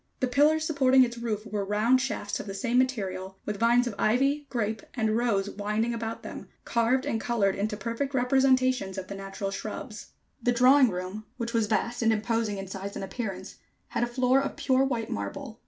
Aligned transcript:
The 0.19 0.25
pillars 0.25 0.65
supporting 0.65 1.03
its 1.03 1.19
roof 1.19 1.45
were 1.45 1.63
round 1.63 2.01
shafts 2.01 2.39
of 2.39 2.47
the 2.47 2.55
same 2.55 2.79
material, 2.79 3.37
with 3.45 3.59
vines 3.59 3.85
of 3.85 3.93
ivy, 3.99 4.47
grape 4.49 4.81
and 4.95 5.15
rose 5.15 5.47
winding 5.47 5.93
about 5.93 6.23
them, 6.23 6.47
carved 6.65 7.05
and 7.05 7.21
colored 7.21 7.53
into 7.53 7.77
perfect 7.77 8.15
representations 8.15 8.97
of 8.97 9.09
the 9.09 9.13
natural 9.13 9.51
shrubs. 9.51 10.07
The 10.41 10.53
drawing 10.53 10.89
room, 10.89 11.25
which 11.37 11.53
was 11.53 11.67
vast 11.67 12.01
and 12.01 12.11
imposing 12.11 12.57
in 12.57 12.65
size 12.67 12.95
and 12.95 13.05
appearance, 13.05 13.57
had 13.89 14.01
a 14.03 14.07
floor 14.07 14.41
of 14.41 14.55
pure 14.55 14.83
white 14.83 15.11
marble. 15.11 15.59